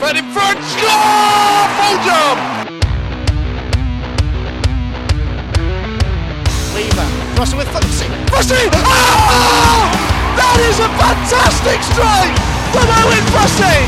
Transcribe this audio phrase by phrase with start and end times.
[0.00, 1.62] Fed in front, score!
[1.78, 2.38] Full jump!
[6.74, 7.08] Weaver.
[7.38, 8.10] Russell with Footsie.
[8.28, 8.68] Fussey!
[8.72, 8.82] Oh!
[8.84, 10.14] Ah!
[10.34, 12.34] That is a fantastic strike
[12.74, 13.86] from Owen Fussey!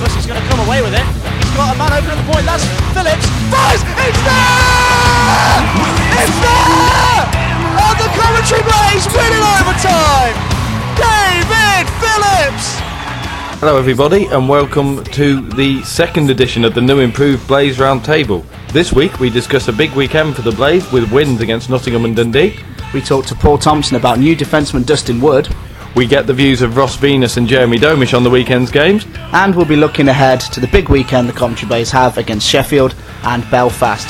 [0.00, 1.04] Fussey's going to come away with it.
[1.04, 2.44] He's got a man open at the point.
[2.44, 2.64] That's
[2.96, 3.26] Phillips.
[3.52, 3.82] Fires!
[3.84, 6.15] It's there!
[13.58, 18.44] Hello, everybody, and welcome to the second edition of the new improved Blaze Roundtable.
[18.72, 22.14] This week we discuss a big weekend for the Blaze with wins against Nottingham and
[22.14, 22.58] Dundee.
[22.92, 25.48] We talked to Paul Thompson about new defenceman Dustin Wood,
[25.94, 29.06] We get the views of Ross Venus and Jerramie Domish on the weekend's games.
[29.32, 32.94] and we'll be looking ahead to the big weekend the Coventry Blaze have against Sheffield
[33.22, 34.06] and Belfast.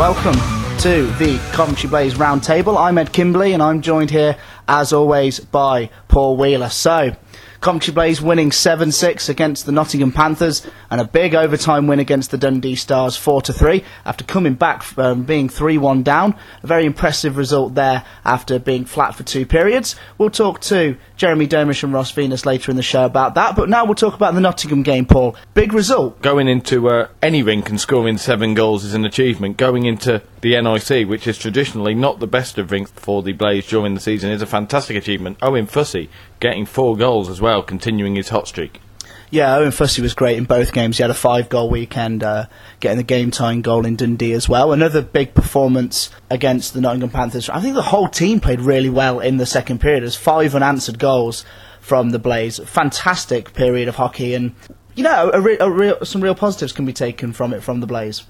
[0.00, 0.32] Welcome
[0.78, 2.74] to the Coventry Blaze Roundtable.
[2.78, 6.70] I'm Ed Kimberley, and I'm joined here, as always, by Paul Wheeler.
[6.70, 7.14] So,
[7.60, 12.30] Coventry Blaze winning 7 6 against the Nottingham Panthers, and a big overtime win against
[12.30, 16.34] the Dundee Stars 4 3 after coming back from being 3 1 down.
[16.62, 19.94] A very impressive result there after being flat for two periods.
[20.16, 23.68] We'll talk to Jerramie Domish and Ross Venus later in the show about that, but
[23.68, 25.36] now we'll talk about the Nottingham game, Paul.
[25.52, 26.22] Big result.
[26.22, 29.58] Going into uh, any rink and scoring seven goals is an achievement.
[29.58, 33.66] Going into the NIC, which is traditionally not the best of rinks for the Blaze
[33.66, 35.38] during the season, is a fantastic achievement.
[35.42, 36.08] Owen Fussey
[36.40, 38.80] getting four goals as well, continuing his hot streak.
[39.32, 40.96] Yeah, Owen Fussey was great in both games.
[40.96, 42.46] He had a five goal weekend, uh,
[42.80, 44.72] getting the game tying goal in Dundee as well.
[44.72, 47.48] Another big performance against the Nottingham Panthers.
[47.48, 50.02] I think the whole team played really well in the second period.
[50.02, 51.44] There's five unanswered goals
[51.80, 52.58] from the Blaze.
[52.58, 54.52] Fantastic period of hockey, and
[54.96, 57.78] you know, a re- a real, some real positives can be taken from it from
[57.78, 58.24] the Blaze.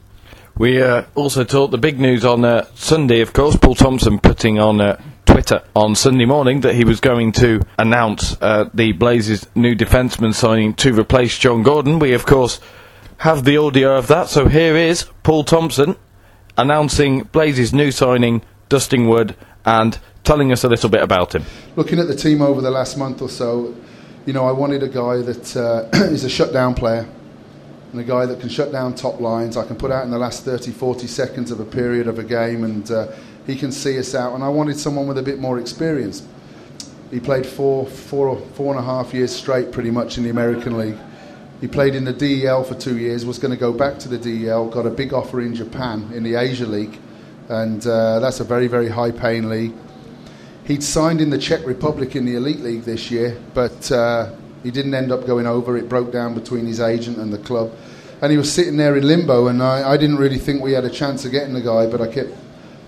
[0.61, 3.57] We uh, also talked the big news on uh, Sunday, of course.
[3.57, 8.37] Paul Thompson putting on uh, Twitter on Sunday morning that he was going to announce
[8.43, 11.99] uh, the Blazes' new defenceman signing to replace John Gordon.
[11.99, 12.61] We, of course,
[13.17, 14.29] have the audio of that.
[14.29, 15.97] So here is Paul Thompson
[16.59, 21.47] announcing Blazes' new signing, Dustin Wood, and telling us a little bit about him.
[21.75, 23.75] looking at the team over the last month or so,
[24.27, 27.09] you know, I wanted a guy that uh, is a shutdown player
[27.93, 29.57] and a guy that can shut down top lines.
[29.57, 32.25] I can put out in the last 30, 40 seconds of a period of a
[32.25, 33.09] game and uh,
[33.47, 34.35] he can see us out.
[34.35, 36.27] And I wanted someone with a bit more experience.
[37.11, 40.79] He played four, four, four and a half years straight pretty much in the American
[40.79, 40.97] League.
[41.61, 44.17] He played in the DEL for two years, was going to go back to the
[44.17, 46.99] DEL, got a big offer in Japan in the Asia League,
[47.51, 49.75] and uh, that's a very, very high paying league.
[50.65, 54.31] He'd signed in the Czech Republic in the Elite League this year, but uh,
[54.63, 55.77] he didn't end up going over.
[55.77, 57.73] It broke down between his agent and the club.
[58.23, 60.85] And he was sitting there in limbo, and I, I didn't really think we had
[60.85, 62.31] a chance of getting the guy, but I kept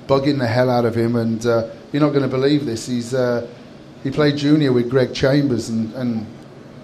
[0.07, 1.17] bugging the hell out of him.
[1.17, 2.87] And uh, you're not going to believe this.
[2.87, 3.49] He's, uh,
[4.03, 6.27] he played junior with Greg Chambers, and, and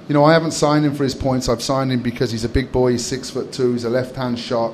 [0.09, 1.49] you know, I haven't signed him for his points.
[1.49, 2.93] I've signed him because he's a big boy.
[2.93, 3.73] He's six foot two.
[3.73, 4.73] He's a left-hand shot.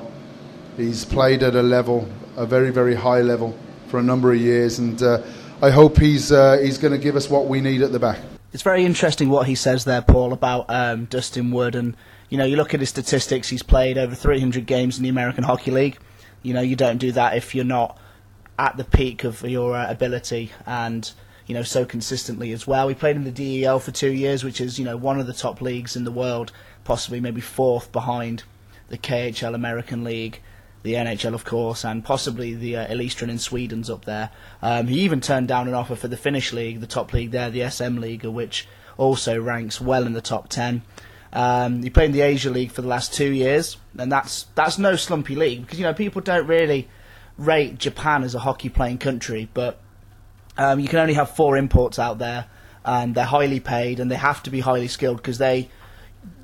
[0.77, 4.79] He's played at a level, a very, very high level, for a number of years,
[4.79, 5.21] and uh,
[5.61, 8.19] I hope he's uh, he's going to give us what we need at the back.
[8.55, 11.75] It's very interesting what he says there, Paul, about um, Dustin Wood.
[11.75, 11.93] And,
[12.29, 15.43] you know, you look at his statistics, he's played over 300 games in the American
[15.43, 15.97] Hockey League.
[16.41, 17.99] You know, you don't do that if you're not
[18.57, 21.11] at the peak of your uh, ability and,
[21.47, 22.87] you know, so consistently as well.
[22.87, 25.33] He played in the DEL for two years, which is, you know, one of the
[25.33, 26.53] top leagues in the world,
[26.85, 28.43] possibly maybe fourth behind
[28.87, 30.41] the KHL American League
[30.85, 34.29] the NHL, of course, and possibly the uh, in Sweden's up there.
[34.61, 37.49] Um, he even turned down an offer for the Finnish league, the top league there,
[37.49, 40.83] the SM League, which also ranks well in the top ten.
[41.33, 44.77] Um, he played in the Asia League for the last two years, and that's that's
[44.77, 46.87] no slumpy league because you know people don't really
[47.37, 49.81] rate Japan as a hockey playing country, but
[50.57, 52.45] um, you can only have four imports out there,
[52.85, 55.67] and they're highly paid and they have to be highly skilled because they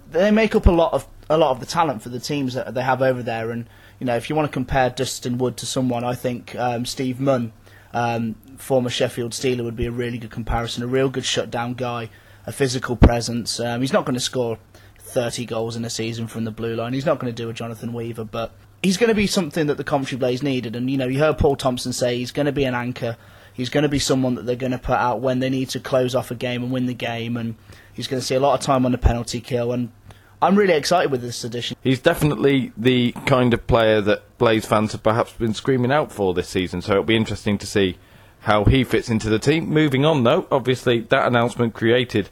[0.09, 2.73] they make up a lot of a lot of the talent for the teams that
[2.73, 3.51] they have over there.
[3.51, 3.67] And
[4.01, 7.19] you know, if you want to compare Dustin Wood to someone, I think um, Steve
[7.19, 7.53] Munn,
[7.93, 10.81] um, former Sheffield Steeler, would be a really good comparison.
[10.81, 12.09] A real good shutdown guy,
[12.47, 13.59] a physical presence.
[13.59, 14.57] Um, he's not going to score
[14.97, 16.93] 30 goals in a season from the blue line.
[16.93, 19.77] He's not going to do a Jonathan Weaver, but he's going to be something that
[19.77, 20.75] the Coventry Blaze needed.
[20.75, 23.17] And you know, you heard Paul Thompson say he's going to be an anchor.
[23.53, 25.79] He's going to be someone that they're going to put out when they need to
[25.79, 27.37] close off a game and win the game.
[27.37, 27.53] And
[27.93, 29.71] he's going to see a lot of time on the penalty kill.
[29.71, 29.91] And
[30.41, 31.77] I'm really excited with this addition.
[31.83, 36.33] He's definitely the kind of player that Blaze fans have perhaps been screaming out for
[36.33, 37.97] this season, so it'll be interesting to see
[38.41, 39.69] how he fits into the team.
[39.69, 42.29] Moving on, though, obviously that announcement created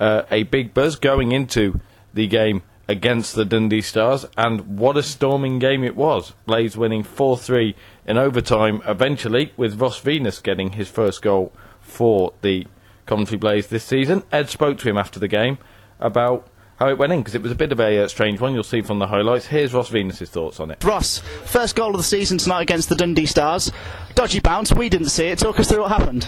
[0.00, 1.80] uh, a big buzz going into
[2.12, 6.32] the game against the Dundee Stars, and what a storming game it was.
[6.46, 7.76] Blaze winning 4 3
[8.06, 12.66] in overtime, eventually, with Ross Venus getting his first goal for the
[13.06, 14.24] Coventry Blaze this season.
[14.32, 15.58] Ed spoke to him after the game
[16.00, 16.48] about
[16.82, 18.54] how it went in, because it was a bit of a uh, strange one.
[18.54, 19.46] You'll see from the highlights.
[19.46, 20.82] Here's Ross Venus's thoughts on it.
[20.82, 23.70] Ross, first goal of the season tonight against the Dundee Stars.
[24.16, 25.38] Dodgy bounce, we didn't see it.
[25.38, 26.26] Talk us through what happened.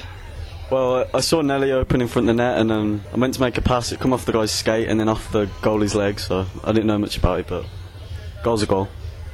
[0.71, 3.41] Well, I saw Nelly open in front of the net, and um, I meant to
[3.41, 3.91] make a pass.
[3.91, 6.21] It come off the guy's skate and then off the goalie's leg.
[6.21, 7.67] So I didn't know much about it, but
[8.45, 8.89] goal's a goal.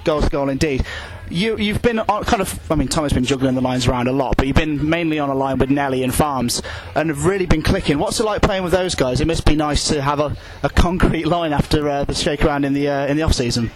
[0.05, 0.87] Goals, a goal indeed.
[1.31, 4.09] You, you've been on, kind of, I mean, Tom has been juggling the lines around
[4.09, 6.61] a lot, but you've been mainly on a line with Nelly and Farms
[6.97, 8.00] and have really been clicking.
[8.00, 9.21] What's it like playing with those guys?
[9.21, 12.65] It must be nice to have a, a concrete line after uh, the shake around
[12.65, 13.71] in the uh, in the off season.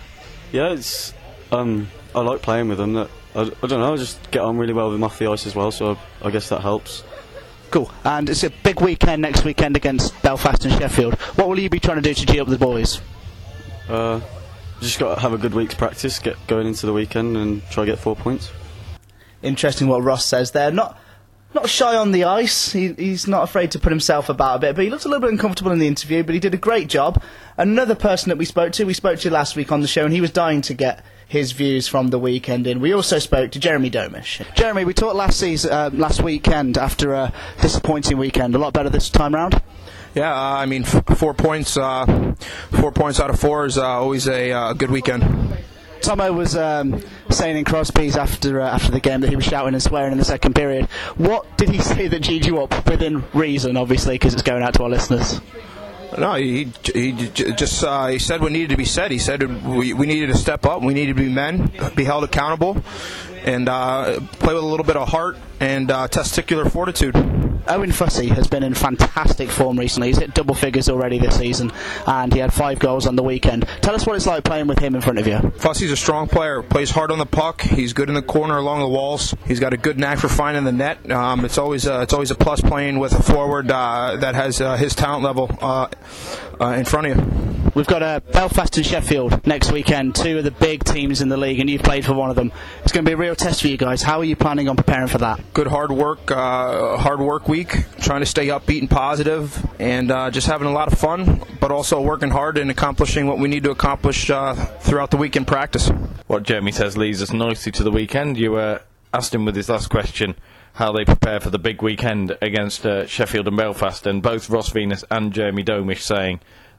[0.51, 1.15] Yeah, it's
[1.53, 2.95] um, I like playing with them.
[2.95, 3.95] That I, I don't know.
[3.95, 5.71] I just get on really well with them off the ice as well.
[5.71, 7.05] So I guess that helps.
[7.71, 7.91] Cool.
[8.05, 11.15] And it's a big weekend next weekend against Belfast and Sheffield.
[11.37, 13.01] What will you be trying to do to G up the boys?
[13.89, 14.21] Uh,
[14.81, 17.85] just got to have a good week's practice, get going into the weekend, and try
[17.85, 18.51] to get four points.
[19.43, 20.71] Interesting what Ross says there.
[20.71, 20.99] Not
[21.55, 22.73] not shy on the ice.
[22.73, 25.21] He, he's not afraid to put himself about a bit, but he looked a little
[25.21, 27.23] bit uncomfortable in the interview, but he did a great job.
[27.57, 30.13] Another person that we spoke to, we spoke to last week on the show, and
[30.13, 32.81] he was dying to get his views from the weekend in.
[32.81, 34.45] We also spoke to Jerramie Domish.
[34.55, 38.55] Jerramie, we talked last season, uh, last weekend after a disappointing weekend.
[38.55, 39.61] A lot better this time round.
[40.15, 42.35] Yeah, uh, I mean, f- four points, uh,
[42.71, 45.25] four points out of four is uh, always a uh, good weekend.
[46.03, 49.73] Tomo was um, saying in Crosby's after uh, after the game that he was shouting
[49.73, 50.87] and swearing in the second period.
[51.17, 54.75] What did he say that G'd you up within reason, obviously, because it's going out
[54.75, 55.41] to our listeners?
[56.19, 59.11] No, he he just uh, he said what needed to be said.
[59.11, 60.83] He said we, we needed to step up.
[60.83, 62.77] We needed to be men, be held accountable,
[63.45, 67.15] and uh, play with a little bit of heart and uh, testicular fortitude.
[67.69, 70.09] Owen Fussey has been in fantastic form recently.
[70.09, 71.73] He's hit double figures already this season,
[72.07, 73.67] and he had five goals on the weekend.
[73.81, 75.37] Tell us what it's like playing with him in front of you.
[75.37, 76.63] Fussey's a strong player.
[76.63, 77.63] Plays hard on the puck.
[77.63, 79.35] He's good in the corner along the walls.
[79.47, 81.11] He's got a good knack for finding the net.
[81.11, 84.61] Um, it's always uh, it's always a plus playing with a forward uh, that has
[84.61, 85.89] uh, his talent level uh,
[86.61, 87.44] uh, in front of you.
[87.75, 91.37] We've got uh, Belfast and Sheffield next weekend, two of the big teams in the
[91.37, 92.53] league, and you've played for one of them.
[92.85, 94.01] It's going to be a real test for you guys.
[94.01, 95.41] How are you planning on preparing for that?
[95.55, 97.85] Good hard work, uh, hard work week.
[97.99, 101.73] Trying to stay upbeat and positive, and uh, just having a lot of fun, but
[101.73, 105.45] also working hard and accomplishing what we need to accomplish uh, throughout the week in
[105.45, 105.89] practice.
[106.29, 108.39] What Jerramie says leads us nicely to the weekend.
[108.39, 108.79] You uh,
[109.13, 110.37] asked him with his last question
[110.75, 114.71] how they prepare for the big weekend against uh, Sheffield and Belfast, and both Ross
[114.71, 116.39] Venus and Jerramie Domish saying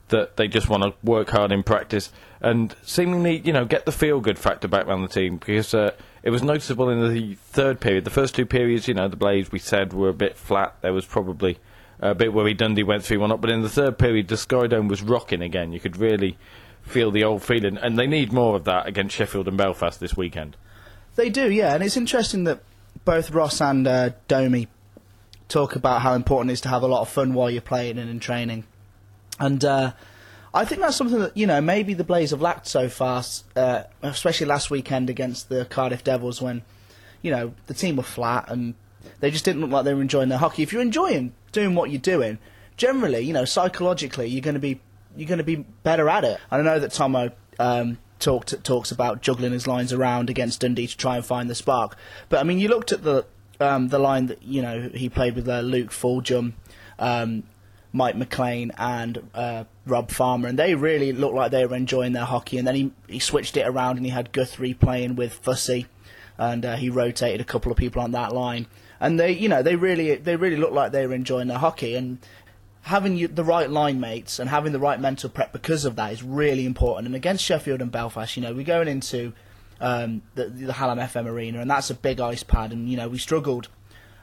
[0.09, 2.11] that they just want to work hard in practice
[2.45, 5.91] and seemingly, you know, get the feel good factor back around the team because uh,
[6.21, 8.03] it was noticeable in the third period.
[8.03, 10.75] The first two periods, you know, the Blaze we said were a bit flat.
[10.81, 11.57] There was probably
[11.99, 14.67] a bit where Dundee went 3 1 up, but in the third period, the Sky
[14.67, 15.71] Dome was rocking again.
[15.71, 16.37] You could really
[16.83, 20.15] feel the old feeling, and they need more of that against Sheffield and Belfast this
[20.15, 20.55] weekend.
[21.15, 22.59] They do, yeah, and it's interesting that
[23.05, 24.67] both Ross and uh, Domi
[25.47, 27.97] talk about how important it is to have a lot of fun while you're playing
[27.97, 28.65] and in training.
[29.39, 29.93] And uh,
[30.53, 33.23] I think that's something that, you know, maybe the Blaze have lacked so far,
[33.55, 36.61] uh, especially last weekend against the Cardiff Devils when,
[37.21, 38.75] you know, the team were flat and
[39.19, 40.63] they just didn't look like they were enjoying their hockey.
[40.63, 42.37] If you're enjoying doing what you're doing,
[42.77, 44.79] generally, you know, psychologically, you're going to be
[45.17, 46.39] you're going to be better at it.
[46.51, 50.97] I know that Tomo um, talked talks about juggling his lines around against Dundee to
[50.97, 51.95] try and find the spark.
[52.29, 53.25] But I mean, you looked at the
[53.59, 56.53] um, the line that you know he played with uh, Luke Fulghum,
[56.99, 57.43] um,
[57.95, 62.25] Mike McLean, and uh, Rob Farmer, and they really looked like they were enjoying their
[62.25, 62.57] hockey.
[62.57, 65.85] And then he he switched it around and he had Guthrie playing with Fussey,
[66.37, 68.67] and uh, he rotated a couple of people on that line.
[68.99, 71.95] And they, you know, they really they really looked like they were enjoying their hockey
[71.95, 72.19] and
[72.81, 76.21] having the right line mates and having the right mental prep because of that is
[76.21, 77.07] really important.
[77.07, 79.33] And against Sheffield and Belfast, you know, we're going into
[79.79, 82.73] um, the, the Hallam FM Arena, and that's a big ice pad.
[82.73, 83.69] And you know, we struggled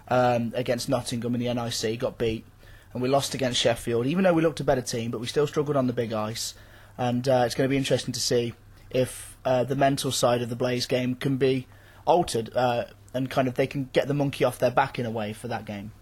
[0.09, 2.45] um, against Nottingham in the NIC, got beat,
[2.93, 4.07] and we lost against Sheffield.
[4.07, 6.55] Even though we looked a better team, but we still struggled on the big ice.
[6.99, 8.55] And uh, it's going to be interesting to see
[8.91, 11.67] if uh, the mental side of the Blaze game can be
[12.05, 12.85] altered uh,
[13.15, 15.49] and kind of they can get the monkey off their back in a way for
[15.49, 15.93] that game.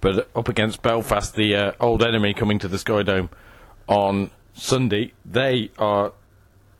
[0.00, 3.30] But up against Belfast, the uh, old enemy coming to the Sky Dome
[3.86, 6.12] on Sunday, they are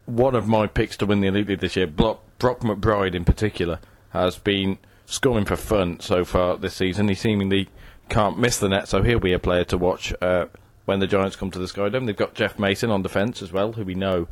[0.04, 1.86] one of my picks to win the Elite League this year.
[1.86, 3.80] Brock, Brock McBride, in particular,
[4.10, 7.08] has been scoring for fun so far this season.
[7.08, 7.68] He seemingly
[8.08, 10.46] can't miss the net, so he'll be a player to watch uh,
[10.84, 12.06] when the Giants come to the Sky Dome.
[12.06, 14.28] They've got Jeff Mason on defence as well, who we know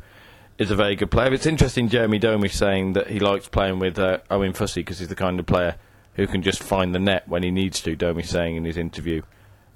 [0.57, 1.33] is a very good player.
[1.33, 5.07] It's interesting, Jerramie Domish saying that he likes playing with uh, Owen Fussey because he's
[5.07, 5.75] the kind of player
[6.15, 9.23] who can just find the net when he needs to, Domish saying in his interview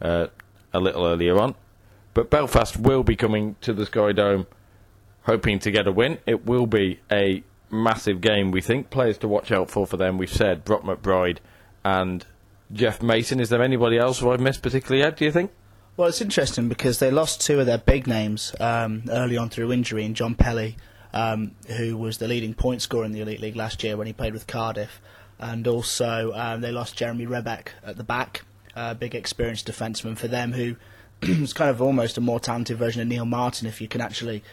[0.01, 0.27] uh,
[0.73, 1.55] a little earlier on.
[2.13, 4.47] But Belfast will be coming to the Sky Dome
[5.23, 6.19] hoping to get a win.
[6.25, 8.89] It will be a massive game, we think.
[8.89, 11.39] Players to watch out for for them, we've said Brock McBride
[11.83, 12.25] and
[12.71, 13.39] Jeff Mason.
[13.39, 15.51] Is there anybody else who I've missed particularly yet, do you think?
[15.95, 19.71] Well, it's interesting because they lost two of their big names um, early on through
[19.71, 20.77] injury, and John Pelly,
[21.11, 24.13] um, who was the leading point scorer in the Elite League last year when he
[24.13, 25.01] played with Cardiff,
[25.39, 28.43] and also um, they lost Jeremy Rebek at the back,
[28.75, 30.75] a big experienced defenseman for them, who
[31.39, 34.43] was kind of almost a more talented version of Neil Martin, if you can actually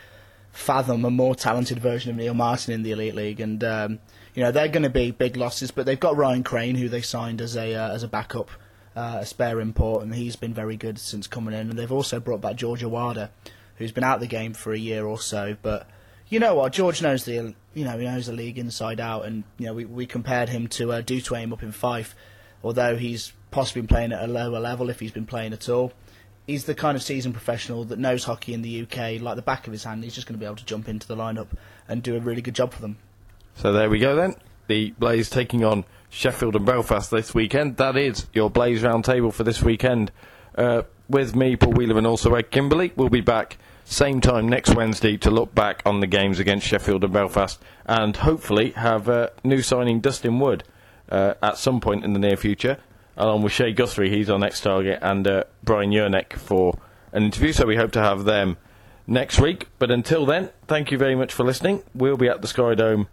[0.54, 3.99] fathom a more talented version of Neil Martin in the Elite League, and um,
[4.34, 5.70] you know they're going to be big losses.
[5.70, 8.50] But they've got Ryan Crane, who they signed as a uh, as a backup,
[8.96, 11.70] uh, a spare import, and he's been very good since coming in.
[11.70, 13.30] And they've also brought back George Awada,
[13.76, 15.56] who's been out of the game for a year or so.
[15.61, 15.88] But
[16.28, 19.42] you know what, George knows the you know he knows the league inside out, and
[19.58, 22.14] you know we we compared him to uh, Dutiaume up in Fife,
[22.62, 25.92] although he's possibly been playing at a lower level if he's been playing at all
[26.46, 29.66] he's the kind of seasoned professional that knows hockey in the UK like the back
[29.66, 30.04] of his hand.
[30.04, 31.48] He's just going to be able to jump into the lineup
[31.88, 32.98] and do a really good job for them.
[33.54, 34.34] So there we go then.
[34.66, 37.76] The Blaze taking on Sheffield and Belfast this weekend.
[37.76, 40.10] That is your Blaze roundtable for this weekend.
[40.56, 42.92] Uh, with me, Paul Wheeler, and also Ed Kimberley.
[42.96, 47.04] We'll be back same time next Wednesday to look back on the games against Sheffield
[47.04, 50.64] and Belfast and hopefully have uh, new signing Dustin Wood
[51.10, 52.78] uh, at some point in the near future
[53.16, 56.78] along with Shea Guthrie, he's our next target, and uh, Brian Yernick for
[57.12, 57.52] an interview.
[57.52, 58.56] So we hope to have them
[59.06, 59.68] next week.
[59.78, 61.83] But until then, thank you very much for listening.
[61.94, 63.09] We'll be at the Sky Dome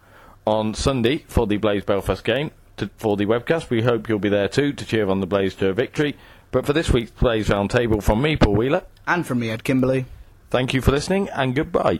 [0.45, 3.69] on Sunday for the Blaze Belfast game to, for the webcast.
[3.69, 6.17] We hope you'll be there too to cheer on the Blaze to a victory.
[6.51, 10.05] But for this week's Blaze Roundtable from me, Paul Wheeler, And from me, Ed Kimberley.
[10.49, 11.99] thank you for listening and goodbye.